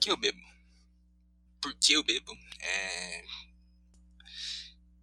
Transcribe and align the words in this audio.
que 0.00 0.10
eu 0.10 0.16
bebo? 0.16 0.40
Por 1.60 1.74
que 1.74 1.92
eu 1.92 2.02
bebo? 2.02 2.32
É... 2.58 3.24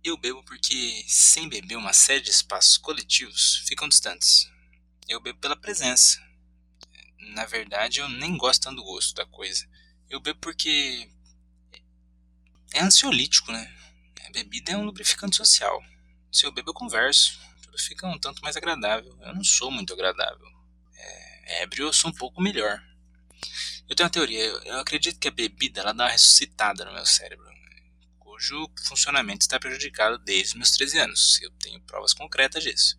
Eu 0.03 0.17
bebo 0.17 0.43
porque, 0.43 1.05
sem 1.07 1.47
beber, 1.47 1.75
uma 1.75 1.93
série 1.93 2.21
de 2.21 2.31
espaços 2.31 2.77
coletivos 2.77 3.63
ficam 3.67 3.87
distantes. 3.87 4.49
Eu 5.07 5.21
bebo 5.21 5.39
pela 5.39 5.55
presença. 5.55 6.19
Na 7.19 7.45
verdade, 7.45 7.99
eu 7.99 8.09
nem 8.09 8.35
gosto 8.37 8.63
tanto 8.63 8.77
do 8.77 8.83
gosto 8.83 9.13
da 9.13 9.25
coisa. 9.25 9.69
Eu 10.09 10.19
bebo 10.19 10.39
porque 10.39 11.09
é 12.73 12.81
ansiolítico, 12.81 13.51
né? 13.51 13.73
A 14.25 14.31
bebida 14.31 14.71
é 14.71 14.77
um 14.77 14.85
lubrificante 14.85 15.35
social. 15.35 15.83
Se 16.31 16.45
eu 16.45 16.51
bebo, 16.51 16.71
eu 16.71 16.73
converso. 16.73 17.39
Tudo 17.61 17.77
fica 17.77 18.07
um 18.07 18.17
tanto 18.17 18.41
mais 18.41 18.57
agradável. 18.57 19.17
Eu 19.21 19.35
não 19.35 19.43
sou 19.43 19.69
muito 19.69 19.93
agradável. 19.93 20.47
É, 20.95 21.63
ébrio, 21.63 21.87
eu 21.87 21.93
sou 21.93 22.09
um 22.09 22.13
pouco 22.13 22.41
melhor. 22.41 22.81
Eu 23.89 23.95
tenho 23.95 24.05
uma 24.05 24.11
teoria. 24.11 24.43
Eu 24.43 24.79
acredito 24.79 25.19
que 25.19 25.27
a 25.27 25.31
bebida 25.31 25.81
ela 25.81 25.93
dá 25.93 26.05
uma 26.05 26.11
ressuscitada 26.11 26.83
no 26.83 26.93
meu 26.93 27.05
cérebro, 27.05 27.47
cujo 28.19 28.69
funcionamento 28.85 29.41
está 29.41 29.59
prejudicado 29.59 30.17
desde 30.19 30.57
meus 30.57 30.71
13 30.71 30.99
anos. 30.99 31.41
Eu 31.41 31.51
tenho 31.51 31.81
provas 31.81 32.13
concretas 32.13 32.63
disso. 32.63 32.97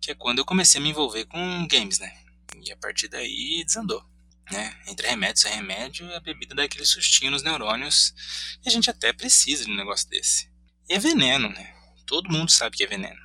Que 0.00 0.10
é 0.10 0.14
quando 0.14 0.38
eu 0.38 0.44
comecei 0.44 0.78
a 0.78 0.82
me 0.82 0.90
envolver 0.90 1.24
com 1.24 1.66
games, 1.66 1.98
né? 1.98 2.14
E 2.62 2.70
a 2.70 2.76
partir 2.76 3.08
daí 3.08 3.64
desandou. 3.64 4.04
Né? 4.50 4.76
Entre 4.86 5.08
remédio 5.08 5.48
e 5.48 5.50
remédio, 5.50 6.14
a 6.14 6.20
bebida 6.20 6.54
dá 6.54 6.64
aquele 6.64 6.84
sustinho 6.84 7.30
nos 7.30 7.42
neurônios. 7.42 8.14
E 8.62 8.68
a 8.68 8.70
gente 8.70 8.90
até 8.90 9.12
precisa 9.12 9.64
de 9.64 9.70
um 9.70 9.76
negócio 9.76 10.08
desse. 10.08 10.50
E 10.88 10.94
é 10.94 10.98
veneno, 10.98 11.48
né? 11.48 11.74
Todo 12.06 12.30
mundo 12.30 12.50
sabe 12.50 12.76
que 12.76 12.84
é 12.84 12.86
veneno. 12.86 13.20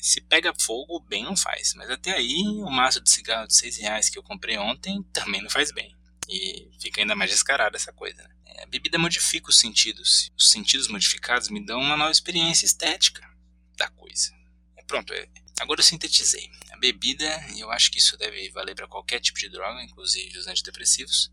Se 0.00 0.22
pega 0.22 0.54
fogo, 0.58 1.00
bem 1.00 1.24
não 1.24 1.36
faz. 1.36 1.74
Mas 1.74 1.90
até 1.90 2.12
aí, 2.12 2.42
o 2.46 2.70
maço 2.70 3.00
de 3.00 3.10
cigarro 3.10 3.46
de 3.46 3.54
6 3.54 3.76
reais 3.76 4.08
que 4.08 4.18
eu 4.18 4.22
comprei 4.22 4.56
ontem 4.56 5.02
também 5.12 5.42
não 5.42 5.50
faz 5.50 5.70
bem. 5.70 5.94
E 6.28 6.70
fica 6.80 7.00
ainda 7.00 7.14
mais 7.14 7.30
descarada 7.30 7.76
essa 7.76 7.92
coisa. 7.92 8.22
Né? 8.22 8.34
É, 8.46 8.62
a 8.62 8.66
bebida 8.66 8.98
modifica 8.98 9.50
os 9.50 9.58
sentidos. 9.58 10.30
Os 10.36 10.50
sentidos 10.50 10.88
modificados 10.88 11.48
me 11.48 11.64
dão 11.64 11.80
uma 11.80 11.96
nova 11.96 12.12
experiência 12.12 12.66
estética 12.66 13.22
da 13.76 13.88
coisa. 13.88 14.32
É, 14.76 14.82
pronto, 14.84 15.12
é, 15.12 15.28
agora 15.60 15.80
eu 15.80 15.84
sintetizei. 15.84 16.50
A 16.70 16.76
bebida, 16.76 17.24
e 17.54 17.60
eu 17.60 17.70
acho 17.70 17.90
que 17.90 17.98
isso 17.98 18.16
deve 18.16 18.50
valer 18.50 18.74
para 18.74 18.88
qualquer 18.88 19.20
tipo 19.20 19.38
de 19.38 19.48
droga, 19.48 19.82
inclusive 19.82 20.38
os 20.38 20.46
antidepressivos, 20.46 21.30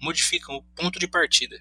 modificam 0.00 0.56
o 0.56 0.62
ponto 0.62 0.98
de 0.98 1.08
partida. 1.08 1.58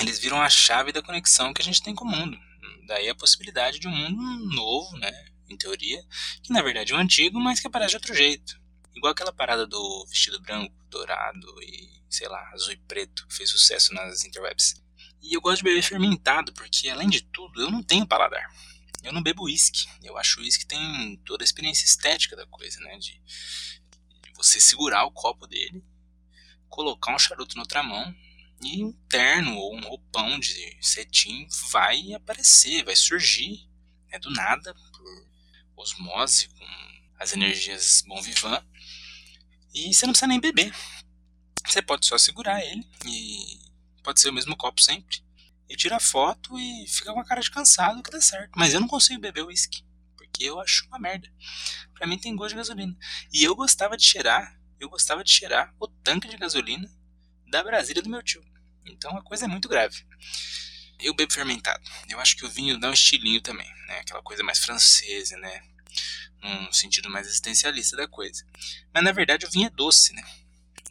Eles 0.00 0.18
viram 0.18 0.40
a 0.40 0.48
chave 0.48 0.92
da 0.92 1.02
conexão 1.02 1.52
que 1.52 1.62
a 1.62 1.64
gente 1.64 1.82
tem 1.82 1.94
com 1.94 2.04
o 2.04 2.10
mundo. 2.10 2.38
Daí 2.86 3.08
a 3.08 3.14
possibilidade 3.14 3.78
de 3.78 3.88
um 3.88 3.90
mundo 3.90 4.54
novo, 4.54 4.96
né? 4.98 5.12
Em 5.48 5.56
teoria, 5.56 6.02
que 6.42 6.52
na 6.52 6.62
verdade 6.62 6.92
é 6.92 6.96
um 6.96 6.98
antigo, 6.98 7.38
mas 7.38 7.60
que 7.60 7.66
aparece 7.66 7.90
de 7.90 7.96
outro 7.96 8.14
jeito. 8.14 8.61
Igual 8.94 9.12
aquela 9.12 9.32
parada 9.32 9.66
do 9.66 10.06
vestido 10.06 10.40
branco, 10.40 10.74
dourado 10.88 11.62
e, 11.62 12.02
sei 12.10 12.28
lá, 12.28 12.50
azul 12.52 12.72
e 12.72 12.76
preto, 12.76 13.26
que 13.26 13.34
fez 13.34 13.50
sucesso 13.50 13.94
nas 13.94 14.24
interwebs. 14.24 14.74
E 15.22 15.34
eu 15.34 15.40
gosto 15.40 15.58
de 15.58 15.64
beber 15.64 15.82
fermentado, 15.82 16.52
porque 16.52 16.88
além 16.88 17.08
de 17.08 17.22
tudo, 17.22 17.60
eu 17.62 17.70
não 17.70 17.82
tenho 17.82 18.06
paladar. 18.06 18.44
Eu 19.02 19.12
não 19.12 19.22
bebo 19.22 19.44
uísque. 19.44 19.88
Eu 20.02 20.16
acho 20.18 20.40
o 20.40 20.42
uísque 20.42 20.66
tem 20.66 21.16
toda 21.24 21.42
a 21.42 21.46
experiência 21.46 21.84
estética 21.84 22.36
da 22.36 22.46
coisa, 22.46 22.78
né? 22.80 22.98
De, 22.98 23.12
de 23.12 24.32
você 24.34 24.60
segurar 24.60 25.04
o 25.04 25.12
copo 25.12 25.46
dele, 25.46 25.82
colocar 26.68 27.14
um 27.14 27.18
charuto 27.18 27.56
na 27.56 27.62
outra 27.62 27.82
mão 27.82 28.14
e 28.62 28.84
um 28.84 28.92
terno 29.08 29.56
ou 29.56 29.76
um 29.76 29.80
roupão 29.80 30.38
de 30.38 30.78
cetim 30.80 31.46
vai 31.70 32.12
aparecer, 32.12 32.84
vai 32.84 32.94
surgir 32.94 33.68
né, 34.10 34.18
do 34.18 34.30
nada, 34.30 34.74
por 34.74 35.26
osmose, 35.76 36.48
com 36.48 36.64
as 37.22 37.32
energias 37.32 38.02
bom 38.06 38.20
vivant, 38.20 38.64
e 39.74 39.94
você 39.94 40.04
não 40.04 40.12
precisa 40.12 40.26
nem 40.26 40.40
beber. 40.40 40.74
Você 41.66 41.80
pode 41.80 42.04
só 42.04 42.18
segurar 42.18 42.60
ele 42.60 42.84
e 43.06 43.58
pode 44.02 44.20
ser 44.20 44.28
o 44.28 44.32
mesmo 44.32 44.56
copo 44.56 44.82
sempre. 44.82 45.22
E 45.68 45.76
tira 45.76 46.00
foto 46.00 46.58
e 46.58 46.86
fica 46.88 47.12
com 47.12 47.20
a 47.20 47.24
cara 47.24 47.40
de 47.40 47.50
cansado 47.50 48.02
que 48.02 48.10
dá 48.10 48.20
certo. 48.20 48.50
Mas 48.56 48.74
eu 48.74 48.80
não 48.80 48.88
consigo 48.88 49.20
beber 49.20 49.44
uísque, 49.44 49.82
porque 50.16 50.44
eu 50.44 50.60
acho 50.60 50.86
uma 50.88 50.98
merda. 50.98 51.32
Pra 51.94 52.06
mim 52.06 52.18
tem 52.18 52.34
gosto 52.34 52.50
de 52.50 52.56
gasolina. 52.56 52.94
E 53.32 53.44
eu 53.44 53.54
gostava 53.54 53.96
de 53.96 54.04
cheirar, 54.04 54.60
eu 54.78 54.90
gostava 54.90 55.22
de 55.22 55.30
cheirar 55.30 55.72
o 55.78 55.86
tanque 55.86 56.28
de 56.28 56.36
gasolina 56.36 56.90
da 57.48 57.62
Brasília 57.62 58.02
do 58.02 58.10
meu 58.10 58.22
tio. 58.22 58.44
Então 58.84 59.16
a 59.16 59.22
coisa 59.22 59.44
é 59.44 59.48
muito 59.48 59.68
grave. 59.68 60.04
Eu 60.98 61.14
bebo 61.14 61.32
fermentado. 61.32 61.82
Eu 62.08 62.20
acho 62.20 62.36
que 62.36 62.44
o 62.44 62.50
vinho 62.50 62.78
dá 62.78 62.90
um 62.90 62.92
estilinho 62.92 63.40
também, 63.40 63.68
né? 63.86 64.00
Aquela 64.00 64.22
coisa 64.22 64.42
mais 64.42 64.58
francesa, 64.58 65.36
né? 65.38 65.71
Num 66.42 66.72
sentido 66.72 67.08
mais 67.10 67.26
existencialista 67.26 67.96
da 67.96 68.08
coisa. 68.08 68.44
Mas 68.92 69.04
na 69.04 69.12
verdade 69.12 69.46
o 69.46 69.50
vinho 69.50 69.66
é 69.66 69.70
doce, 69.70 70.12
né? 70.12 70.22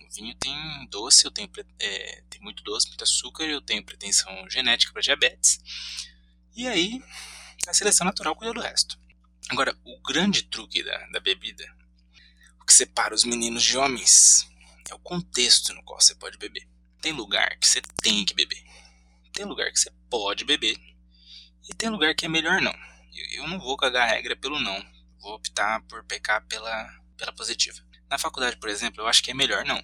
O 0.01 0.13
vinho 0.13 0.35
tem 0.35 0.87
doce, 0.89 1.25
eu 1.25 1.31
tenho 1.31 1.49
é, 1.79 2.23
tem 2.29 2.41
muito 2.41 2.63
doce, 2.63 2.87
muito 2.87 3.03
açúcar, 3.03 3.43
eu 3.43 3.61
tenho 3.61 3.83
pretensão 3.83 4.49
genética 4.49 4.91
para 4.91 5.01
diabetes. 5.01 5.59
E 6.55 6.67
aí 6.67 7.01
a 7.67 7.73
seleção 7.73 8.05
natural 8.05 8.35
cuida 8.35 8.53
do 8.53 8.61
resto. 8.61 8.99
Agora, 9.49 9.77
o 9.83 9.99
grande 10.01 10.43
truque 10.43 10.83
da, 10.83 10.97
da 11.07 11.19
bebida, 11.19 11.65
o 12.61 12.65
que 12.65 12.73
separa 12.73 13.13
os 13.13 13.23
meninos 13.23 13.63
de 13.63 13.77
homens, 13.77 14.47
é 14.89 14.93
o 14.93 14.99
contexto 14.99 15.73
no 15.73 15.83
qual 15.83 15.99
você 15.99 16.15
pode 16.15 16.37
beber. 16.37 16.67
Tem 17.01 17.11
lugar 17.11 17.57
que 17.57 17.67
você 17.67 17.81
tem 18.01 18.23
que 18.23 18.33
beber. 18.33 18.63
Tem 19.33 19.45
lugar 19.45 19.71
que 19.71 19.79
você 19.79 19.91
pode 20.09 20.45
beber. 20.45 20.77
E 21.69 21.73
tem 21.73 21.89
lugar 21.89 22.13
que 22.15 22.25
é 22.25 22.29
melhor 22.29 22.61
não. 22.61 22.73
Eu, 23.13 23.47
não 23.47 23.59
vou 23.59 23.77
cagar 23.77 24.07
a 24.07 24.11
regra 24.11 24.35
pelo 24.35 24.59
não 24.59 25.01
vou 25.21 25.35
optar 25.35 25.81
por 25.83 26.03
pecar 26.03 26.45
pela, 26.47 26.89
pela 27.15 27.31
positiva. 27.31 27.79
Na 28.09 28.17
faculdade, 28.17 28.57
por 28.57 28.67
exemplo, 28.67 29.01
eu 29.01 29.07
acho 29.07 29.23
que 29.23 29.31
é 29.31 29.33
melhor 29.33 29.63
não. 29.63 29.81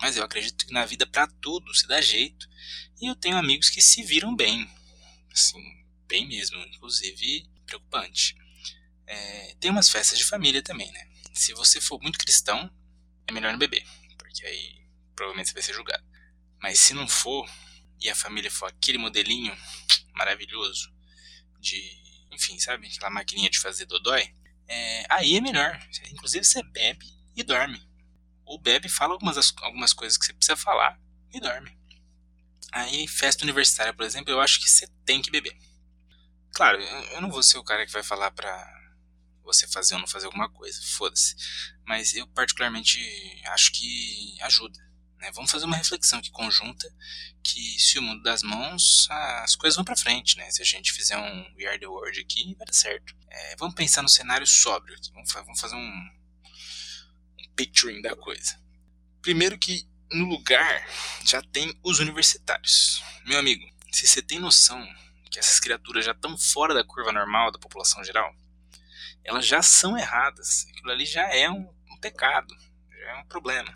Mas 0.00 0.16
eu 0.16 0.24
acredito 0.24 0.66
que 0.66 0.72
na 0.72 0.84
vida 0.84 1.06
para 1.06 1.28
tudo 1.40 1.72
se 1.74 1.86
dá 1.86 2.00
jeito. 2.00 2.48
E 3.00 3.06
eu 3.06 3.14
tenho 3.14 3.36
amigos 3.36 3.70
que 3.70 3.80
se 3.80 4.02
viram 4.02 4.34
bem. 4.34 4.68
Assim, 5.32 5.62
bem 6.08 6.26
mesmo. 6.26 6.58
Inclusive, 6.58 7.48
preocupante. 7.64 8.36
É, 9.06 9.54
tem 9.60 9.70
umas 9.70 9.88
festas 9.88 10.18
de 10.18 10.24
família 10.24 10.62
também, 10.62 10.90
né? 10.90 11.08
Se 11.32 11.54
você 11.54 11.80
for 11.80 12.00
muito 12.02 12.18
cristão, 12.18 12.70
é 13.26 13.32
melhor 13.32 13.52
não 13.52 13.58
beber. 13.58 13.86
Porque 14.18 14.44
aí 14.44 14.82
provavelmente 15.14 15.48
você 15.48 15.54
vai 15.54 15.62
ser 15.62 15.74
julgado. 15.74 16.04
Mas 16.60 16.80
se 16.80 16.94
não 16.94 17.06
for, 17.06 17.48
e 18.00 18.10
a 18.10 18.14
família 18.14 18.50
for 18.50 18.66
aquele 18.66 18.98
modelinho 18.98 19.56
maravilhoso 20.14 20.92
de, 21.60 22.01
enfim, 22.32 22.58
sabe? 22.58 22.86
Aquela 22.86 23.10
maquininha 23.10 23.50
de 23.50 23.60
fazer 23.60 23.86
dodói, 23.86 24.34
é, 24.68 25.06
aí 25.08 25.36
é 25.36 25.40
melhor. 25.40 25.78
Inclusive 26.10 26.44
você 26.44 26.62
bebe 26.62 27.06
e 27.36 27.42
dorme. 27.42 27.80
Ou 28.44 28.58
bebe 28.58 28.88
fala 28.88 29.12
algumas, 29.12 29.54
algumas 29.62 29.92
coisas 29.92 30.18
que 30.18 30.26
você 30.26 30.32
precisa 30.32 30.56
falar 30.56 30.98
e 31.32 31.40
dorme. 31.40 31.76
Aí, 32.72 33.06
festa 33.06 33.44
universitária, 33.44 33.92
por 33.92 34.04
exemplo, 34.04 34.32
eu 34.32 34.40
acho 34.40 34.58
que 34.58 34.68
você 34.68 34.86
tem 35.04 35.20
que 35.20 35.30
beber. 35.30 35.54
Claro, 36.54 36.80
eu 36.80 37.20
não 37.20 37.30
vou 37.30 37.42
ser 37.42 37.58
o 37.58 37.64
cara 37.64 37.84
que 37.84 37.92
vai 37.92 38.02
falar 38.02 38.30
pra 38.30 38.82
você 39.42 39.66
fazer 39.68 39.94
ou 39.94 40.00
não 40.00 40.06
fazer 40.06 40.26
alguma 40.26 40.48
coisa, 40.50 40.80
foda-se. 40.96 41.34
Mas 41.86 42.14
eu, 42.14 42.26
particularmente, 42.28 42.98
acho 43.48 43.72
que 43.72 44.36
ajuda. 44.42 44.78
Né? 45.22 45.30
Vamos 45.30 45.52
fazer 45.52 45.66
uma 45.66 45.76
reflexão 45.76 46.18
aqui 46.18 46.32
conjunta 46.32 46.92
que 47.44 47.78
se 47.78 47.96
o 47.96 48.02
mundo 48.02 48.24
das 48.24 48.42
mãos, 48.42 49.06
as 49.08 49.54
coisas 49.54 49.76
vão 49.76 49.84
para 49.84 49.96
frente, 49.96 50.36
né? 50.36 50.50
Se 50.50 50.60
a 50.60 50.64
gente 50.64 50.92
fizer 50.92 51.16
um 51.16 51.54
We 51.56 51.64
Are 51.64 51.78
The 51.78 51.86
World 51.86 52.20
aqui, 52.20 52.56
vai 52.58 52.66
dar 52.66 52.72
certo. 52.72 53.14
É, 53.30 53.56
vamos 53.56 53.76
pensar 53.76 54.02
no 54.02 54.08
cenário 54.08 54.46
sóbrio 54.46 54.96
aqui, 54.96 55.12
vamos, 55.12 55.32
vamos 55.32 55.60
fazer 55.60 55.76
um, 55.76 56.10
um 57.38 57.54
picturing 57.54 58.02
da 58.02 58.16
coisa. 58.16 58.60
Primeiro 59.22 59.56
que 59.56 59.88
no 60.10 60.26
lugar 60.26 60.88
já 61.24 61.40
tem 61.40 61.72
os 61.84 62.00
universitários. 62.00 63.00
Meu 63.24 63.38
amigo, 63.38 63.64
se 63.92 64.08
você 64.08 64.20
tem 64.20 64.40
noção 64.40 64.84
que 65.30 65.38
essas 65.38 65.60
criaturas 65.60 66.04
já 66.04 66.12
estão 66.12 66.36
fora 66.36 66.74
da 66.74 66.82
curva 66.82 67.12
normal 67.12 67.52
da 67.52 67.60
população 67.60 68.02
geral, 68.02 68.34
elas 69.22 69.46
já 69.46 69.62
são 69.62 69.96
erradas. 69.96 70.66
Aquilo 70.70 70.90
ali 70.90 71.06
já 71.06 71.32
é 71.32 71.48
um, 71.48 71.72
um 71.92 71.96
pecado, 71.98 72.52
já 72.90 73.10
é 73.12 73.14
um 73.14 73.24
problema. 73.26 73.72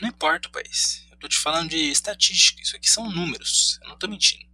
Não 0.00 0.08
importa 0.08 0.48
o 0.48 0.52
país. 0.52 1.06
Eu 1.10 1.18
tô 1.18 1.28
te 1.28 1.38
falando 1.38 1.70
de 1.70 1.76
estatística. 1.76 2.62
Isso 2.62 2.76
aqui 2.76 2.88
são 2.88 3.10
números. 3.10 3.78
Eu 3.82 3.90
não 3.90 3.98
tô 3.98 4.08
mentindo. 4.08 4.48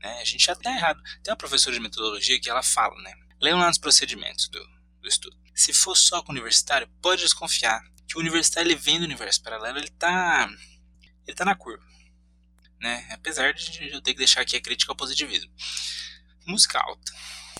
Né? 0.00 0.20
A 0.20 0.24
gente 0.24 0.44
já 0.44 0.54
tá 0.54 0.70
errado. 0.70 1.00
Tem 1.22 1.32
uma 1.32 1.36
professora 1.36 1.74
de 1.74 1.82
metodologia 1.82 2.40
que 2.40 2.48
ela 2.48 2.62
fala, 2.62 2.94
né? 3.02 3.12
Leiam 3.40 3.58
lá 3.58 3.68
nos 3.68 3.78
procedimentos 3.78 4.48
do, 4.48 4.64
do 5.00 5.08
estudo. 5.08 5.36
Se 5.54 5.72
for 5.72 5.96
só 5.96 6.22
com 6.22 6.30
o 6.30 6.34
universitário, 6.34 6.88
pode 7.00 7.22
desconfiar 7.22 7.82
que 8.08 8.16
o 8.16 8.20
universitário 8.20 8.68
ele 8.68 8.78
vem 8.78 8.98
do 8.98 9.04
universo 9.04 9.42
paralelo, 9.42 9.78
ele 9.78 9.90
tá 9.90 10.48
ele 11.26 11.36
tá 11.36 11.44
na 11.44 11.54
curva, 11.54 11.84
né? 12.80 13.08
Apesar 13.10 13.52
de 13.52 13.90
eu 13.90 14.00
ter 14.00 14.12
que 14.12 14.18
deixar 14.18 14.40
aqui 14.40 14.56
a 14.56 14.60
crítica 14.60 14.92
ao 14.92 14.96
positivismo. 14.96 15.50
Música 16.46 16.80
alta. 16.80 17.12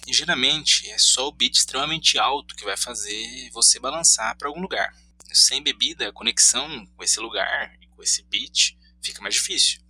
E 0.06 0.12
geralmente 0.12 0.88
é 0.90 0.98
só 0.98 1.28
o 1.28 1.32
beat 1.32 1.54
extremamente 1.54 2.18
alto 2.18 2.56
que 2.56 2.64
vai 2.64 2.76
fazer 2.76 3.50
você 3.52 3.78
balançar 3.78 4.36
para 4.36 4.48
algum 4.48 4.60
lugar 4.60 4.92
sem 5.32 5.62
bebida, 5.62 6.08
a 6.08 6.12
conexão 6.12 6.86
com 6.86 7.02
esse 7.02 7.20
lugar 7.20 7.72
com 8.02 8.02
esse 8.02 8.22
beat 8.24 8.76
fica 9.00 9.22
mais 9.22 9.34
difícil. 9.34 9.80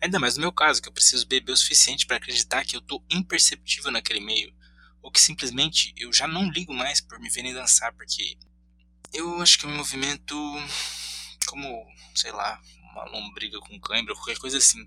Ainda 0.00 0.18
mais 0.18 0.36
no 0.36 0.40
meu 0.40 0.52
caso, 0.52 0.82
que 0.82 0.88
eu 0.88 0.92
preciso 0.92 1.26
beber 1.26 1.52
o 1.52 1.56
suficiente 1.56 2.06
para 2.06 2.16
acreditar 2.16 2.64
que 2.64 2.74
eu 2.74 2.80
estou 2.80 3.04
imperceptível 3.08 3.92
naquele 3.92 4.20
meio, 4.20 4.52
ou 5.00 5.10
que 5.10 5.20
simplesmente 5.20 5.94
eu 5.96 6.12
já 6.12 6.26
não 6.26 6.50
ligo 6.50 6.74
mais 6.74 7.00
por 7.00 7.20
me 7.20 7.30
verem 7.30 7.54
dançar, 7.54 7.92
porque 7.92 8.36
eu 9.12 9.40
acho 9.40 9.58
que 9.58 9.66
o 9.66 9.68
movimento, 9.68 10.34
como, 11.46 11.86
sei 12.14 12.32
lá, 12.32 12.60
uma 12.92 13.04
lombriga 13.04 13.60
com 13.60 13.80
cãibra, 13.80 14.14
qualquer 14.14 14.38
coisa 14.38 14.58
assim. 14.58 14.84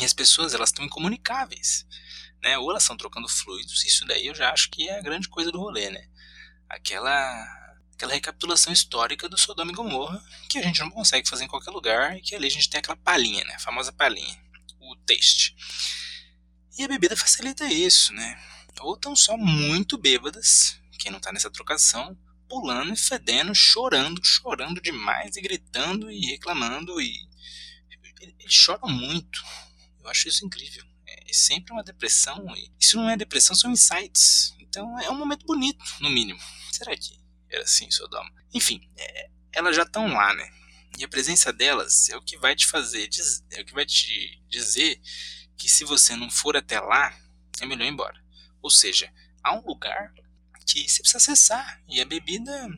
E 0.00 0.04
as 0.04 0.14
pessoas 0.14 0.54
elas 0.54 0.70
estão 0.70 0.84
incomunicáveis, 0.84 1.86
né? 2.42 2.56
Ou 2.56 2.70
elas 2.70 2.82
estão 2.82 2.96
trocando 2.96 3.28
fluidos. 3.28 3.84
Isso 3.84 4.06
daí 4.06 4.26
eu 4.26 4.34
já 4.34 4.50
acho 4.50 4.70
que 4.70 4.88
é 4.88 4.98
a 4.98 5.02
grande 5.02 5.28
coisa 5.28 5.52
do 5.52 5.58
rolê, 5.58 5.90
né? 5.90 6.08
Aquela 6.68 7.61
aquela 7.94 8.12
recapitulação 8.12 8.72
histórica 8.72 9.28
do 9.28 9.38
Sodoma 9.38 9.70
e 9.70 9.74
Gomorra, 9.74 10.22
que 10.48 10.58
a 10.58 10.62
gente 10.62 10.80
não 10.80 10.90
consegue 10.90 11.28
fazer 11.28 11.44
em 11.44 11.48
qualquer 11.48 11.70
lugar, 11.70 12.16
e 12.16 12.20
que 12.20 12.34
ali 12.34 12.46
a 12.46 12.50
gente 12.50 12.68
tem 12.68 12.78
aquela 12.78 12.96
palhinha, 12.96 13.44
né? 13.44 13.54
A 13.54 13.60
famosa 13.60 13.92
palhinha, 13.92 14.36
o 14.80 14.96
taste. 15.06 15.54
E 16.78 16.84
a 16.84 16.88
bebida 16.88 17.16
facilita 17.16 17.66
isso, 17.66 18.12
né? 18.12 18.40
Ou 18.80 18.94
estão 18.94 19.14
só 19.14 19.36
muito 19.36 19.96
bêbadas, 19.98 20.80
quem 20.98 21.12
não 21.12 21.20
tá 21.20 21.32
nessa 21.32 21.50
trocação, 21.50 22.16
pulando 22.48 22.92
e 22.92 22.96
fedendo, 22.96 23.54
chorando, 23.54 24.20
chorando 24.24 24.80
demais 24.80 25.36
e 25.36 25.40
gritando 25.40 26.10
e 26.10 26.20
reclamando 26.26 27.00
e 27.00 27.14
eles 28.20 28.52
choram 28.52 28.88
muito. 28.88 29.42
Eu 30.02 30.08
acho 30.08 30.28
isso 30.28 30.44
incrível. 30.44 30.84
É 31.06 31.32
sempre 31.32 31.72
uma 31.72 31.82
depressão 31.82 32.44
e 32.56 32.70
se 32.78 32.96
não 32.96 33.08
é 33.08 33.16
depressão 33.16 33.56
são 33.56 33.70
insights. 33.70 34.54
Então 34.58 34.98
é 35.00 35.10
um 35.10 35.18
momento 35.18 35.46
bonito, 35.46 35.82
no 36.00 36.10
mínimo. 36.10 36.40
Será 36.70 36.96
que 36.96 37.21
era 37.54 37.64
assim 37.64 37.90
Sodoma? 37.90 38.30
Enfim, 38.52 38.80
é, 38.96 39.30
elas 39.52 39.76
já 39.76 39.82
estão 39.82 40.06
lá, 40.06 40.34
né? 40.34 40.48
E 40.98 41.04
a 41.04 41.08
presença 41.08 41.52
delas 41.52 42.08
é 42.10 42.16
o 42.16 42.22
que 42.22 42.36
vai 42.36 42.54
te 42.54 42.66
fazer, 42.66 43.08
é 43.52 43.60
o 43.62 43.64
que 43.64 43.72
vai 43.72 43.86
te 43.86 44.42
dizer 44.48 45.00
que 45.56 45.68
se 45.68 45.84
você 45.84 46.14
não 46.16 46.30
for 46.30 46.56
até 46.56 46.80
lá, 46.80 47.16
é 47.60 47.66
melhor 47.66 47.86
ir 47.86 47.90
embora. 47.90 48.22
Ou 48.60 48.70
seja, 48.70 49.12
há 49.42 49.54
um 49.54 49.64
lugar 49.64 50.12
que 50.66 50.88
você 50.88 51.02
precisa 51.02 51.18
acessar. 51.18 51.82
E 51.88 52.00
a 52.00 52.04
bebida, 52.04 52.68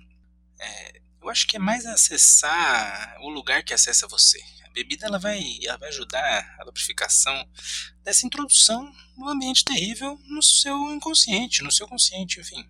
é, 0.61 1.01
eu 1.23 1.29
acho 1.29 1.47
que 1.47 1.57
é 1.57 1.59
mais 1.59 1.87
acessar 1.87 3.17
o 3.21 3.31
lugar 3.31 3.65
que 3.65 3.75
acessa 3.75 4.07
você. 4.07 4.41
A 4.65 4.71
bebida 4.71 5.07
ela 5.07 5.19
vai, 5.19 5.41
ela 5.63 5.79
vai 5.79 5.89
ajudar 5.89 6.57
a 6.59 6.65
lubrificação 6.65 7.49
dessa 8.03 8.27
introdução 8.27 8.93
no 9.17 9.29
ambiente 9.29 9.65
terrível 9.65 10.19
no 10.27 10.43
seu 10.43 10.77
inconsciente, 10.93 11.63
no 11.63 11.73
seu 11.73 11.87
consciente, 11.89 12.41
enfim. 12.41 12.69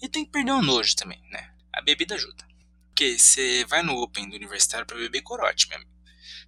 E 0.00 0.08
tem 0.08 0.24
que 0.24 0.30
perder 0.30 0.52
o 0.52 0.62
nojo 0.62 0.94
também, 0.94 1.20
né? 1.30 1.52
A 1.72 1.80
bebida 1.80 2.14
ajuda. 2.14 2.46
Porque 2.88 3.18
você 3.18 3.64
vai 3.64 3.82
no 3.82 3.96
Open 3.96 4.28
do 4.28 4.36
universitário 4.36 4.86
para 4.86 4.96
beber 4.96 5.22
corote, 5.22 5.68
meu 5.68 5.76
amigo. 5.76 5.90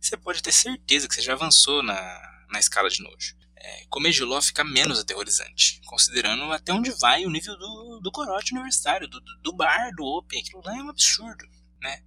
Você 0.00 0.16
pode 0.16 0.42
ter 0.42 0.52
certeza 0.52 1.08
que 1.08 1.14
você 1.14 1.22
já 1.22 1.32
avançou 1.32 1.82
na, 1.82 2.46
na 2.50 2.58
escala 2.58 2.88
de 2.88 3.02
nojo 3.02 3.36
é, 3.60 3.84
comer 3.88 4.12
giló 4.12 4.40
fica 4.40 4.64
menos 4.64 4.98
aterrorizante, 5.00 5.80
considerando 5.84 6.44
até 6.52 6.72
onde 6.72 6.90
vai 6.92 7.24
o 7.26 7.30
nível 7.30 7.56
do, 7.58 8.00
do 8.02 8.10
corote 8.10 8.52
universitário, 8.54 9.08
do, 9.08 9.20
do 9.42 9.52
bar, 9.52 9.90
do 9.94 10.04
Open, 10.04 10.40
aquilo 10.40 10.62
lá 10.64 10.76
é 10.76 10.82
um 10.82 10.90
absurdo, 10.90 11.44
né? 11.80 12.02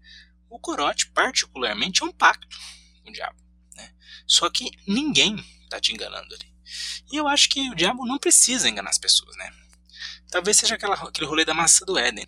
O 0.49 0.59
corote, 0.59 1.11
particularmente, 1.11 2.03
é 2.03 2.05
um 2.05 2.11
pacto 2.11 2.57
com 3.03 3.09
o 3.09 3.13
diabo, 3.13 3.37
né? 3.75 3.93
Só 4.25 4.49
que 4.49 4.71
ninguém 4.87 5.35
tá 5.69 5.79
te 5.79 5.93
enganando 5.93 6.33
ali. 6.33 6.51
E 7.11 7.17
eu 7.17 7.27
acho 7.27 7.49
que 7.49 7.69
o 7.69 7.75
diabo 7.75 8.05
não 8.05 8.17
precisa 8.17 8.69
enganar 8.69 8.89
as 8.89 8.97
pessoas, 8.97 9.35
né? 9.37 9.51
Talvez 10.31 10.57
seja 10.57 10.75
aquela, 10.75 10.95
aquele 10.95 11.27
rolê 11.27 11.45
da 11.45 11.53
massa 11.53 11.85
do 11.85 11.97
Éden. 11.99 12.25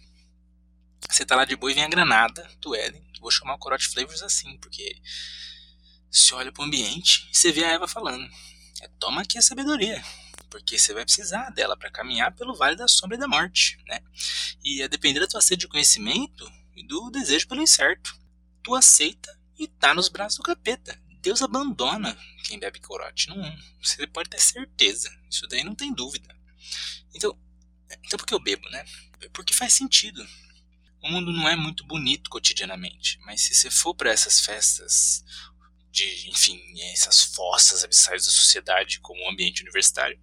Você 1.09 1.25
tá 1.25 1.35
lá 1.35 1.45
de 1.45 1.55
boa 1.55 1.71
e 1.71 1.75
vem 1.75 1.83
a 1.83 1.89
granada 1.89 2.47
do 2.59 2.75
Éden. 2.75 3.03
Vou 3.19 3.31
chamar 3.31 3.55
o 3.55 3.57
Corote 3.57 3.87
Flavors 3.87 4.21
assim, 4.21 4.57
porque 4.57 5.01
se 6.11 6.33
olha 6.35 6.51
pro 6.51 6.63
ambiente 6.63 7.29
e 7.31 7.35
você 7.35 7.51
vê 7.51 7.63
a 7.63 7.71
Eva 7.71 7.87
falando 7.87 8.29
é, 8.81 8.89
toma 8.99 9.21
aqui 9.21 9.37
a 9.37 9.41
sabedoria, 9.41 10.03
porque 10.49 10.77
você 10.77 10.93
vai 10.93 11.05
precisar 11.05 11.49
dela 11.51 11.77
para 11.77 11.89
caminhar 11.89 12.35
pelo 12.35 12.53
vale 12.53 12.75
da 12.75 12.87
sombra 12.87 13.15
e 13.15 13.19
da 13.19 13.27
morte, 13.27 13.77
né? 13.87 14.01
E 14.63 14.83
a 14.83 14.87
depender 14.87 15.21
da 15.21 15.27
tua 15.27 15.41
sede 15.41 15.61
de 15.61 15.67
conhecimento 15.69 16.51
e 16.75 16.85
do 16.85 17.09
desejo 17.09 17.47
pelo 17.47 17.61
incerto, 17.61 18.13
tu 18.61 18.75
aceita 18.75 19.39
e 19.57 19.67
tá 19.67 19.93
nos 19.93 20.09
braços 20.09 20.37
do 20.37 20.43
capeta. 20.43 20.99
Deus 21.21 21.41
abandona 21.41 22.17
quem 22.43 22.59
bebe 22.59 22.81
corote. 22.81 23.29
Não, 23.29 23.57
você 23.81 24.05
pode 24.05 24.29
ter 24.29 24.41
certeza. 24.41 25.09
Isso 25.29 25.47
daí 25.47 25.63
não 25.63 25.73
tem 25.73 25.93
dúvida. 25.93 26.35
Então, 27.15 27.37
então 28.03 28.17
por 28.17 28.25
que 28.25 28.33
eu 28.33 28.39
bebo, 28.39 28.67
né? 28.69 28.85
Porque 29.31 29.53
faz 29.53 29.73
sentido. 29.73 30.25
O 31.01 31.09
mundo 31.09 31.33
não 31.33 31.47
é 31.49 31.55
muito 31.55 31.85
bonito 31.85 32.29
cotidianamente, 32.29 33.19
mas 33.25 33.41
se 33.41 33.55
você 33.55 33.69
for 33.69 33.93
para 33.93 34.11
essas 34.11 34.39
festas 34.39 35.23
de, 35.93 36.27
enfim, 36.27 36.59
essas 36.91 37.21
fossas 37.21 37.83
abissais 37.83 38.25
da 38.25 38.31
sociedade 38.31 38.99
como 38.99 39.23
o 39.23 39.29
ambiente 39.29 39.61
universitário. 39.61 40.19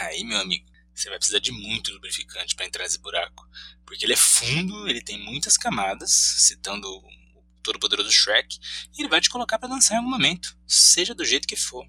Aí, 0.00 0.24
meu 0.24 0.40
amigo, 0.40 0.66
você 0.92 1.08
vai 1.08 1.18
precisar 1.18 1.38
de 1.38 1.52
muito 1.52 1.92
lubrificante 1.92 2.56
para 2.56 2.66
entrar 2.66 2.82
nesse 2.82 2.98
buraco, 2.98 3.48
porque 3.86 4.04
ele 4.04 4.14
é 4.14 4.16
fundo, 4.16 4.88
ele 4.88 5.00
tem 5.00 5.16
muitas 5.22 5.56
camadas, 5.56 6.10
citando 6.10 6.88
o 6.88 7.42
todo-poderoso 7.62 8.10
Shrek, 8.10 8.58
e 8.96 9.02
ele 9.02 9.08
vai 9.08 9.20
te 9.20 9.30
colocar 9.30 9.60
para 9.60 9.68
dançar 9.68 9.94
em 9.94 9.98
algum 9.98 10.10
momento, 10.10 10.58
seja 10.66 11.14
do 11.14 11.24
jeito 11.24 11.46
que 11.46 11.56
for. 11.56 11.86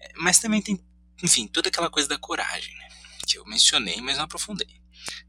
É, 0.00 0.12
mas 0.16 0.40
também 0.40 0.60
tem, 0.60 0.84
enfim, 1.22 1.46
toda 1.46 1.68
aquela 1.68 1.88
coisa 1.88 2.08
da 2.08 2.18
coragem, 2.18 2.74
né? 2.76 2.87
Que 3.32 3.38
eu 3.38 3.44
mencionei, 3.44 4.00
mas 4.00 4.16
não 4.16 4.24
aprofundei. 4.24 4.80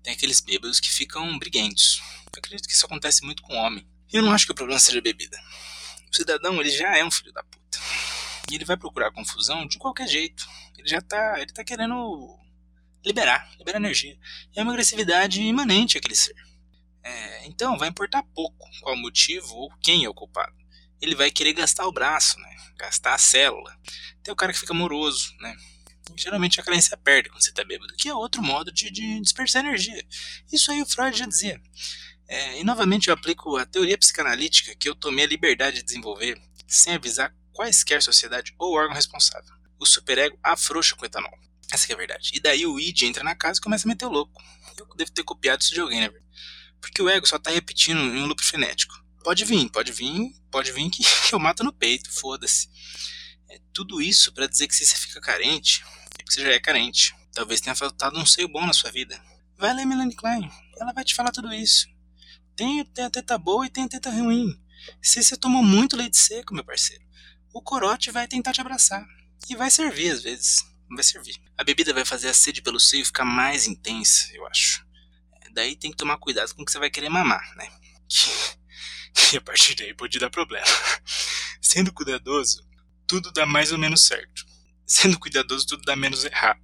Tem 0.01 0.13
aqueles 0.13 0.39
bêbados 0.39 0.79
que 0.79 0.89
ficam 0.89 1.37
briguentos. 1.37 2.01
Eu 2.33 2.39
acredito 2.39 2.67
que 2.67 2.73
isso 2.73 2.85
acontece 2.85 3.23
muito 3.23 3.43
com 3.43 3.53
o 3.53 3.57
homem. 3.57 3.87
E 4.11 4.17
eu 4.17 4.23
não 4.23 4.31
acho 4.31 4.45
que 4.45 4.51
o 4.51 4.55
problema 4.55 4.79
seja 4.79 5.01
bebida. 5.01 5.37
O 6.11 6.15
cidadão, 6.15 6.59
ele 6.59 6.69
já 6.69 6.97
é 6.97 7.05
um 7.05 7.11
filho 7.11 7.31
da 7.31 7.43
puta. 7.43 7.79
E 8.51 8.55
ele 8.55 8.65
vai 8.65 8.77
procurar 8.77 9.11
confusão 9.11 9.67
de 9.67 9.77
qualquer 9.77 10.07
jeito. 10.07 10.47
Ele 10.77 10.87
já 10.87 11.01
tá, 11.01 11.35
ele 11.39 11.53
tá 11.53 11.63
querendo 11.63 12.37
liberar, 13.05 13.49
liberar 13.57 13.77
energia. 13.77 14.17
É 14.55 14.63
uma 14.63 14.71
agressividade 14.71 15.41
imanente 15.41 15.97
aquele 15.97 16.15
ser. 16.15 16.35
É, 17.03 17.45
então, 17.45 17.77
vai 17.77 17.89
importar 17.89 18.23
pouco 18.33 18.67
qual 18.81 18.97
motivo 18.97 19.53
ou 19.55 19.71
quem 19.81 20.05
é 20.05 20.09
o 20.09 20.13
culpado. 20.13 20.57
Ele 21.01 21.15
vai 21.15 21.31
querer 21.31 21.53
gastar 21.53 21.87
o 21.87 21.91
braço, 21.91 22.39
né? 22.39 22.59
gastar 22.79 23.13
a 23.13 23.17
célula. 23.17 23.77
Tem 24.23 24.31
o 24.31 24.35
cara 24.35 24.53
que 24.53 24.59
fica 24.59 24.73
moroso, 24.73 25.35
né? 25.39 25.55
Geralmente 26.17 26.59
a 26.59 26.63
carência 26.63 26.97
perde 26.97 27.29
quando 27.29 27.41
você 27.41 27.50
está 27.50 27.63
bêbado, 27.63 27.94
que 27.95 28.09
é 28.09 28.13
outro 28.13 28.41
modo 28.41 28.71
de, 28.71 28.89
de 28.91 29.19
dispersar 29.21 29.65
energia. 29.65 30.03
Isso 30.51 30.71
aí 30.71 30.81
o 30.81 30.85
Freud 30.85 31.17
já 31.17 31.25
dizia. 31.25 31.61
É, 32.27 32.59
e 32.59 32.63
novamente 32.63 33.07
eu 33.07 33.13
aplico 33.13 33.57
a 33.57 33.65
teoria 33.65 33.97
psicanalítica 33.97 34.75
que 34.75 34.88
eu 34.88 34.94
tomei 34.94 35.25
a 35.25 35.28
liberdade 35.28 35.78
de 35.78 35.83
desenvolver 35.83 36.39
sem 36.68 36.94
avisar 36.94 37.35
quaisquer 37.51 38.01
sociedade 38.01 38.54
ou 38.57 38.73
órgão 38.73 38.95
responsável. 38.95 39.51
O 39.80 39.85
superego 39.85 40.37
afrouxa 40.44 40.95
com 40.95 41.06
etanol. 41.06 41.37
Essa 41.71 41.92
é 41.92 41.94
a 41.94 41.97
verdade. 41.97 42.31
E 42.33 42.39
daí 42.39 42.66
o 42.66 42.80
id 42.80 43.01
entra 43.04 43.23
na 43.23 43.35
casa 43.35 43.59
e 43.59 43.61
começa 43.63 43.87
a 43.87 43.89
meter 43.89 44.06
o 44.06 44.09
louco. 44.09 44.44
Eu 44.78 44.87
devo 44.95 45.11
ter 45.11 45.23
copiado 45.23 45.61
isso 45.61 45.73
de 45.73 45.80
alguém, 45.80 46.01
né? 46.01 46.11
Porque 46.80 47.01
o 47.01 47.09
ego 47.09 47.28
só 47.28 47.37
tá 47.37 47.51
repetindo 47.51 47.99
em 47.99 48.23
um 48.23 48.25
loop 48.25 48.44
frenético. 48.44 48.94
Pode 49.23 49.44
vir, 49.44 49.69
pode 49.69 49.92
vir, 49.92 50.33
pode 50.49 50.71
vir 50.71 50.89
que 50.89 51.04
eu 51.33 51.39
mato 51.39 51.63
no 51.63 51.73
peito, 51.73 52.11
foda-se. 52.11 52.69
É 53.49 53.59
tudo 53.73 54.01
isso 54.01 54.31
para 54.31 54.47
dizer 54.47 54.68
que 54.68 54.75
se 54.75 54.85
você 54.85 54.95
fica 54.95 55.19
carente, 55.19 55.83
é 56.30 56.31
porque 56.31 56.33
você 56.33 56.42
já 56.42 56.52
é 56.52 56.59
carente. 56.59 57.16
Talvez 57.33 57.59
tenha 57.59 57.76
faltado 57.76 58.19
um 58.19 58.26
seio 58.26 58.48
bom 58.48 58.66
na 58.66 58.74
sua 58.74 58.92
vida. 58.92 59.19
Vai 59.57 59.74
ler 59.74 59.86
Melanie 59.86 60.16
Klein, 60.16 60.50
ela 60.80 60.94
vai 60.94 61.04
te 61.04 61.16
falar 61.16 61.31
tudo 61.31 61.52
isso. 61.52 61.88
Tem, 62.56 62.81
a 62.81 63.09
teta 63.09 63.38
boa 63.38 63.66
e 63.66 63.69
tem 63.69 63.86
a 63.86 63.90
teta 63.90 64.09
ruim. 64.09 64.62
Se 65.02 65.24
você 65.24 65.36
tomou 65.36 65.64
muito 65.64 65.98
leite 65.98 66.18
seco, 66.18 66.54
meu 66.54 66.64
parceiro, 66.64 67.04
o 67.54 67.62
corote 67.62 68.12
vai 68.12 68.28
tentar 68.28 68.54
te 68.54 68.62
abraçar. 68.62 69.06
E 69.50 69.56
vai 69.56 69.71
servir 69.71 70.12
às 70.12 70.21
vezes. 70.21 70.64
Vai 70.90 71.04
servir. 71.04 71.36
A 71.57 71.64
bebida 71.64 71.94
vai 71.94 72.06
fazer 72.06 72.30
a 72.30 72.33
sede 72.33 72.62
pelo 72.62 72.80
seio 72.80 73.06
ficar 73.06 73.26
mais 73.26 73.68
intensa, 73.68 74.30
eu 74.33 74.45
acho. 74.48 74.86
Daí 75.54 75.76
tem 75.76 75.92
que 75.92 75.98
tomar 75.98 76.18
cuidado 76.18 76.54
com 76.54 76.62
o 76.62 76.66
que 76.66 76.71
você 76.71 76.80
vai 76.80 76.90
querer 76.90 77.09
mamar, 77.09 77.56
né? 77.56 77.69
E 79.33 79.38
a 79.38 79.42
partir 79.42 79.76
daí 79.76 79.94
pode 79.94 80.18
dar 80.19 80.30
problema. 80.30 80.66
Sendo 81.59 81.92
cuidadoso, 81.92 82.64
tudo 83.07 83.31
dá 83.31 83.45
mais 83.45 83.71
ou 83.71 83.78
menos 83.78 84.06
certo. 84.06 84.48
Sendo 84.89 85.19
cuidadoso, 85.19 85.67
tudo 85.67 85.83
dá 85.83 85.95
menos 85.95 86.25
errado. 86.25 86.59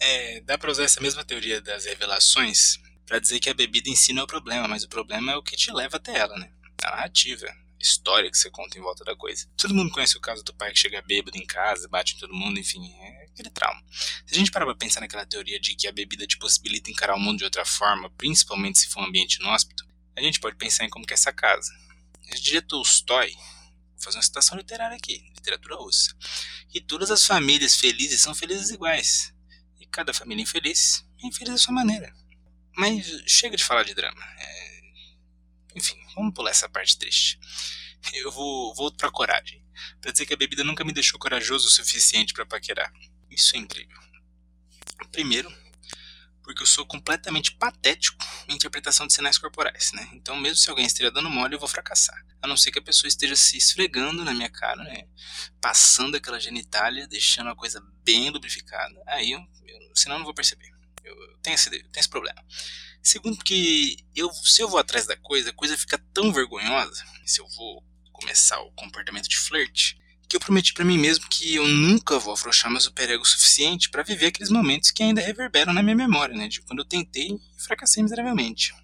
É, 0.00 0.40
dá 0.40 0.58
pra 0.58 0.68
usar 0.68 0.82
essa 0.82 1.00
mesma 1.00 1.24
teoria 1.24 1.60
das 1.60 1.84
revelações 1.84 2.76
para 3.06 3.20
dizer 3.20 3.38
que 3.38 3.48
a 3.48 3.54
bebida 3.54 3.88
em 3.88 3.94
si 3.94 4.12
não 4.12 4.22
é 4.22 4.24
o 4.24 4.26
problema, 4.26 4.66
mas 4.66 4.82
o 4.82 4.88
problema 4.88 5.30
é 5.30 5.36
o 5.36 5.42
que 5.42 5.56
te 5.56 5.70
leva 5.70 5.96
até 5.96 6.18
ela, 6.18 6.36
né? 6.36 6.50
A 6.82 6.90
narrativa, 6.90 7.46
a 7.46 7.56
história 7.80 8.28
que 8.28 8.36
você 8.36 8.50
conta 8.50 8.76
em 8.76 8.82
volta 8.82 9.04
da 9.04 9.14
coisa. 9.14 9.46
Todo 9.56 9.72
mundo 9.72 9.92
conhece 9.92 10.16
o 10.16 10.20
caso 10.20 10.42
do 10.42 10.52
pai 10.54 10.72
que 10.72 10.80
chega 10.80 11.00
bêbado 11.02 11.38
em 11.38 11.46
casa, 11.46 11.86
bate 11.86 12.16
em 12.16 12.18
todo 12.18 12.34
mundo, 12.34 12.58
enfim, 12.58 12.92
é 13.00 13.26
aquele 13.26 13.50
trauma. 13.50 13.80
Se 14.26 14.34
a 14.34 14.38
gente 14.38 14.50
parar 14.50 14.66
pra 14.66 14.74
pensar 14.74 15.00
naquela 15.00 15.24
teoria 15.24 15.60
de 15.60 15.76
que 15.76 15.86
a 15.86 15.92
bebida 15.92 16.26
te 16.26 16.36
possibilita 16.36 16.90
encarar 16.90 17.14
o 17.14 17.20
mundo 17.20 17.38
de 17.38 17.44
outra 17.44 17.64
forma, 17.64 18.10
principalmente 18.10 18.80
se 18.80 18.88
for 18.88 19.02
um 19.02 19.06
ambiente 19.06 19.36
inóspito, 19.36 19.86
a 20.16 20.20
gente 20.20 20.40
pode 20.40 20.56
pensar 20.56 20.84
em 20.84 20.90
como 20.90 21.06
que 21.06 21.12
é 21.12 21.14
essa 21.14 21.32
casa. 21.32 21.72
Gente 22.24 22.42
diria 22.42 22.62
Tolstói, 22.62 23.32
vou 23.98 24.04
fazer 24.04 24.18
uma 24.18 24.22
citação 24.22 24.56
literária 24.56 24.96
aqui, 24.96 25.24
literatura 25.34 25.76
russa, 25.76 26.14
que 26.70 26.80
todas 26.80 27.10
as 27.10 27.26
famílias 27.26 27.74
felizes 27.74 28.20
são 28.20 28.34
felizes 28.34 28.70
iguais, 28.70 29.34
e 29.80 29.86
cada 29.86 30.14
família 30.14 30.42
infeliz 30.42 31.04
é 31.22 31.26
infeliz 31.26 31.52
da 31.54 31.58
sua 31.58 31.74
maneira. 31.74 32.12
Mas 32.76 33.06
chega 33.26 33.56
de 33.56 33.64
falar 33.64 33.82
de 33.82 33.92
drama. 33.92 34.24
É... 34.38 34.80
Enfim, 35.74 35.96
vamos 36.14 36.32
pular 36.32 36.50
essa 36.50 36.68
parte 36.68 36.96
triste. 36.96 37.38
Eu 38.12 38.30
vou 38.30 38.72
volto 38.74 38.96
pra 38.96 39.10
coragem. 39.10 39.66
Pra 40.00 40.12
dizer 40.12 40.26
que 40.26 40.34
a 40.34 40.36
bebida 40.36 40.62
nunca 40.62 40.84
me 40.84 40.92
deixou 40.92 41.18
corajoso 41.18 41.66
o 41.66 41.70
suficiente 41.70 42.32
para 42.32 42.46
paquerar. 42.46 42.92
Isso 43.28 43.56
é 43.56 43.58
incrível. 43.58 43.98
Primeiro, 45.10 45.52
porque 46.48 46.62
eu 46.62 46.66
sou 46.66 46.86
completamente 46.86 47.54
patético 47.56 48.16
em 48.48 48.54
interpretação 48.54 49.06
de 49.06 49.12
sinais 49.12 49.36
corporais, 49.36 49.92
né? 49.92 50.08
Então, 50.14 50.34
mesmo 50.34 50.56
se 50.56 50.70
alguém 50.70 50.86
esteja 50.86 51.10
dando 51.10 51.28
mole, 51.28 51.54
eu 51.54 51.58
vou 51.58 51.68
fracassar. 51.68 52.16
A 52.40 52.48
não 52.48 52.56
ser 52.56 52.70
que 52.70 52.78
a 52.78 52.82
pessoa 52.82 53.06
esteja 53.06 53.36
se 53.36 53.58
esfregando 53.58 54.24
na 54.24 54.32
minha 54.32 54.48
cara, 54.48 54.82
né? 54.82 55.06
Passando 55.60 56.16
aquela 56.16 56.40
genitália, 56.40 57.06
deixando 57.06 57.50
a 57.50 57.54
coisa 57.54 57.82
bem 58.02 58.30
lubrificada. 58.30 58.98
Aí, 59.08 59.32
eu, 59.32 59.40
eu, 59.40 59.90
senão 59.94 60.14
eu 60.14 60.20
não 60.20 60.24
vou 60.24 60.32
perceber. 60.32 60.70
Eu, 61.04 61.14
eu 61.14 61.36
tenho, 61.42 61.54
esse, 61.54 61.66
eu 61.68 61.72
tenho 61.72 62.00
esse 62.00 62.08
problema. 62.08 62.42
Segundo, 63.02 63.44
que 63.44 63.98
eu, 64.16 64.32
se 64.32 64.62
eu 64.62 64.70
vou 64.70 64.80
atrás 64.80 65.06
da 65.06 65.18
coisa, 65.18 65.50
a 65.50 65.54
coisa 65.54 65.76
fica 65.76 65.98
tão 66.14 66.32
vergonhosa. 66.32 67.04
Se 67.26 67.42
eu 67.42 67.48
vou 67.56 67.84
começar 68.10 68.58
o 68.60 68.72
comportamento 68.72 69.28
de 69.28 69.36
flerte, 69.36 69.98
que 70.28 70.36
eu 70.36 70.40
prometi 70.40 70.74
para 70.74 70.84
mim 70.84 70.98
mesmo 70.98 71.26
que 71.28 71.54
eu 71.54 71.66
nunca 71.66 72.18
vou 72.18 72.34
afrouxar 72.34 72.70
meu 72.70 72.80
superego 72.80 73.22
o 73.22 73.26
suficiente 73.26 73.88
para 73.88 74.02
viver 74.02 74.26
aqueles 74.26 74.50
momentos 74.50 74.90
que 74.90 75.02
ainda 75.02 75.22
reverberam 75.22 75.72
na 75.72 75.82
minha 75.82 75.96
memória, 75.96 76.36
né? 76.36 76.48
De 76.48 76.60
quando 76.60 76.80
eu 76.80 76.84
tentei 76.84 77.30
e 77.30 77.62
fracassei 77.62 78.02
miseravelmente. 78.02 78.74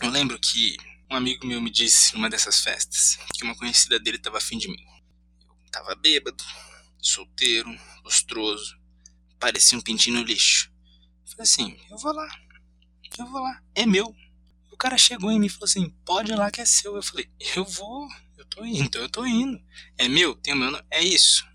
Eu 0.00 0.10
lembro 0.10 0.38
que 0.38 0.76
um 1.10 1.16
amigo 1.16 1.46
meu 1.46 1.60
me 1.60 1.70
disse 1.70 2.14
numa 2.14 2.30
dessas 2.30 2.62
festas 2.62 3.18
que 3.34 3.44
uma 3.44 3.56
conhecida 3.56 3.98
dele 3.98 4.16
estava 4.16 4.38
afim 4.38 4.56
de 4.56 4.68
mim. 4.68 4.82
Eu 5.64 5.70
tava 5.70 5.94
bêbado, 5.94 6.42
solteiro, 6.98 7.68
lustroso, 8.04 8.78
parecia 9.38 9.76
um 9.76 9.82
pintinho 9.82 10.16
no 10.16 10.24
lixo. 10.24 10.70
falei 11.26 11.42
assim: 11.42 11.76
eu 11.90 11.98
vou 11.98 12.12
lá, 12.14 12.28
eu 13.18 13.26
vou 13.26 13.42
lá, 13.42 13.62
é 13.74 13.84
meu. 13.84 14.14
O 14.70 14.76
cara 14.76 14.96
chegou 14.96 15.30
em 15.30 15.38
mim 15.38 15.46
e 15.46 15.50
falou 15.50 15.64
assim: 15.64 15.90
pode 16.06 16.32
ir 16.32 16.36
lá 16.36 16.50
que 16.50 16.60
é 16.60 16.64
seu. 16.64 16.96
Eu 16.96 17.02
falei: 17.02 17.30
eu 17.54 17.64
vou, 17.64 18.08
eu 18.40 18.46
tô 18.46 18.64
indo, 18.64 18.98
eu 18.98 19.08
tô 19.08 19.26
indo. 19.26 19.62
É 19.98 20.08
meu, 20.08 20.34
tem 20.34 20.54
o 20.54 20.56
meu 20.56 20.70
nome. 20.70 20.84
É 20.90 21.02
isso. 21.02 21.46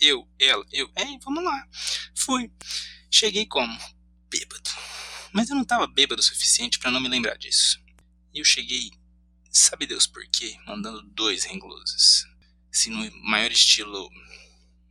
Eu, 0.00 0.28
ela, 0.38 0.64
eu. 0.72 0.90
É, 0.96 1.18
vamos 1.18 1.44
lá. 1.44 1.68
Fui. 2.16 2.50
Cheguei 3.10 3.46
como? 3.46 3.72
Bêbado. 4.28 4.70
Mas 5.32 5.48
eu 5.48 5.56
não 5.56 5.64
tava 5.64 5.86
bêbado 5.86 6.20
o 6.20 6.24
suficiente 6.24 6.78
para 6.78 6.90
não 6.90 7.00
me 7.00 7.08
lembrar 7.08 7.38
disso. 7.38 7.80
E 8.34 8.40
eu 8.40 8.44
cheguei, 8.44 8.90
sabe 9.50 9.86
Deus 9.86 10.06
por 10.06 10.26
quê? 10.30 10.58
Mandando 10.66 11.02
dois 11.10 11.44
rengloses. 11.44 12.26
Se 12.72 12.90
no 12.90 13.08
maior 13.24 13.52
estilo, 13.52 14.10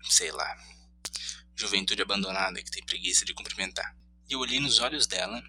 sei 0.10 0.32
lá, 0.32 0.56
juventude 1.56 2.02
abandonada 2.02 2.64
que 2.64 2.72
tem 2.72 2.86
preguiça 2.86 3.26
de 3.26 3.34
cumprimentar. 3.34 3.96
E 4.30 4.34
eu 4.34 4.40
olhei 4.40 4.60
nos 4.60 4.80
olhos 4.80 5.06
dela 5.06 5.44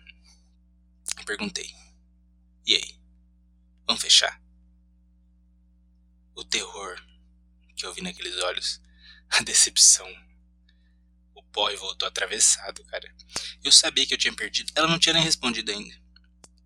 e 1.21 1.25
perguntei: 1.25 1.73
E 2.67 2.75
aí? 2.75 2.99
Vamos 3.87 4.03
fechar? 4.03 4.42
O 6.35 6.45
terror 6.45 7.01
que 7.77 7.87
eu 7.87 7.93
vi 7.93 8.01
naqueles 8.01 8.37
olhos, 8.39 8.81
a 9.31 9.43
decepção. 9.43 10.07
O 11.35 11.43
pó 11.43 11.75
voltou 11.77 12.07
atravessado, 12.07 12.85
cara. 12.85 13.15
Eu 13.63 13.73
sabia 13.73 14.07
que 14.07 14.15
eu 14.15 14.19
tinha 14.19 14.33
perdido. 14.33 14.73
Ela 14.75 14.89
não 14.89 14.99
tinha 14.99 15.15
nem 15.15 15.23
respondido 15.23 15.71
ainda. 15.71 15.95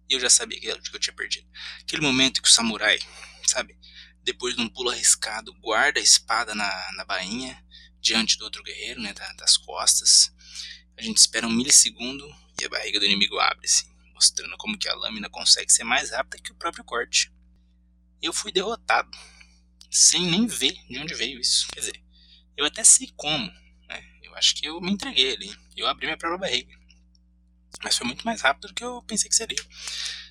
E 0.09 0.15
eu 0.15 0.21
já 0.21 0.31
sabia 0.31 0.61
que 0.61 0.69
eu 0.69 1.01
tinha 1.01 1.15
perdido. 1.15 1.49
Aquele 1.81 2.03
momento 2.03 2.41
que 2.41 2.49
o 2.49 2.53
samurai, 2.53 2.99
sabe, 3.47 3.77
depois 4.23 4.55
de 4.55 4.63
um 4.63 4.69
pulo 4.69 4.91
arriscado, 4.91 5.53
guarda 5.55 5.99
a 5.99 6.03
espada 6.03 6.55
na, 6.55 6.93
na 6.93 7.05
bainha, 7.05 7.61
diante 8.01 8.39
do 8.39 8.45
outro 8.45 8.63
guerreiro, 8.63 9.01
né, 9.01 9.13
das 9.37 9.57
costas. 9.57 10.33
A 10.97 11.03
gente 11.03 11.19
espera 11.19 11.47
um 11.47 11.53
milissegundo 11.53 12.27
e 12.61 12.65
a 12.65 12.69
barriga 12.69 13.01
do 13.01 13.07
inimigo 13.07 13.39
abre-se, 13.39 13.87
mostrando 14.15 14.57
como 14.57 14.79
que 14.79 14.89
a 14.89 14.95
lâmina 14.95 15.29
consegue 15.29 15.73
ser 15.73 15.85
mais 15.85 16.11
rápida 16.11 16.39
que 16.43 16.53
o 16.53 16.57
próprio 16.57 16.85
corte. 16.85 17.33
Eu 18.23 18.33
fui 18.33 18.53
derrotado 18.53 19.11
sem 19.97 20.27
nem 20.27 20.47
ver 20.47 20.77
de 20.89 20.99
onde 20.99 21.15
veio 21.15 21.41
isso. 21.41 21.67
Quer 21.69 21.81
dizer, 21.81 22.05
eu 22.57 22.65
até 22.67 22.85
sei 22.85 23.11
como, 23.17 23.47
né? 23.89 24.05
Eu 24.23 24.35
acho 24.35 24.55
que 24.55 24.67
eu 24.67 24.81
me 24.81 24.93
entreguei 24.93 25.35
ali. 25.35 25.57
Eu 25.77 25.87
abri 25.87 26.07
minha 26.07 26.19
própria 26.19 26.39
barriga. 26.39 26.77
Mas 27.83 27.97
foi 27.97 28.07
muito 28.07 28.25
mais 28.25 28.41
rápido 28.43 28.69
do 28.69 28.75
que 28.75 28.85
eu 28.85 29.03
pensei 29.03 29.29
que 29.29 29.37
seria. 29.37 29.59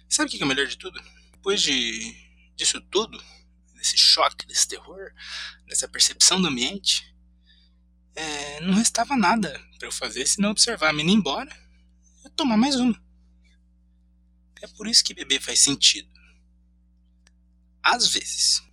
Sabe 0.07 0.27
o 0.27 0.31
que 0.31 0.41
é 0.41 0.45
o 0.45 0.47
melhor 0.47 0.67
de 0.67 0.77
tudo? 0.77 1.01
Depois 1.31 1.61
de, 1.61 2.15
disso 2.55 2.79
tudo, 2.91 3.21
desse 3.75 3.97
choque, 3.97 4.45
desse 4.45 4.67
terror, 4.67 5.11
dessa 5.67 5.87
percepção 5.87 6.41
do 6.41 6.47
ambiente, 6.47 7.15
é, 8.15 8.61
não 8.61 8.73
restava 8.73 9.15
nada 9.17 9.59
para 9.77 9.87
eu 9.87 9.91
fazer 9.91 10.25
senão 10.25 10.51
observar 10.51 10.89
a 10.89 10.93
menina 10.93 11.19
embora 11.19 11.55
e 12.23 12.29
tomar 12.29 12.57
mais 12.57 12.75
uma. 12.75 12.99
É 14.61 14.67
por 14.67 14.87
isso 14.87 15.03
que 15.03 15.13
beber 15.13 15.41
faz 15.41 15.59
sentido. 15.59 16.09
Às 17.83 18.07
vezes. 18.07 18.64